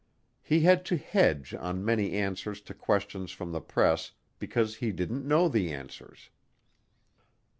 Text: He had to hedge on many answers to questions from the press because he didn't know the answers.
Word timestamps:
He 0.41 0.61
had 0.61 0.83
to 0.85 0.97
hedge 0.97 1.53
on 1.53 1.85
many 1.85 2.13
answers 2.13 2.59
to 2.61 2.73
questions 2.73 3.31
from 3.31 3.51
the 3.51 3.61
press 3.61 4.13
because 4.39 4.77
he 4.77 4.91
didn't 4.91 5.27
know 5.27 5.47
the 5.47 5.71
answers. 5.71 6.31